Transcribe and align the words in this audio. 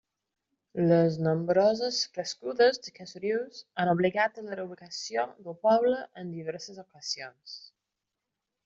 Les 0.91 1.17
nombroses 1.27 1.99
crescudes 2.15 2.81
d'aquests 2.87 3.19
rius 3.25 3.61
han 3.83 3.93
obligat 3.95 4.43
a 4.43 4.47
la 4.49 4.59
reubicació 4.61 5.29
del 5.45 5.61
poble 5.69 6.03
en 6.25 6.37
diverses 6.41 6.83
ocasions. 6.89 7.57